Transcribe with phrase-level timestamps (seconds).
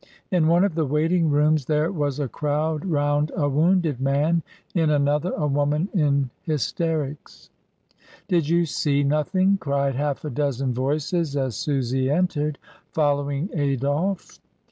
[0.31, 4.41] In one of the waiting rooms there was a crowd round a wounded man,
[4.73, 7.51] in another a woman in hysterics.
[8.27, 12.57] "Did you see nothing?" cried half a dozen voices as Susy entered,
[12.91, 13.59] following Adolphe.
[14.23, 14.39] AT THE TERMINUS.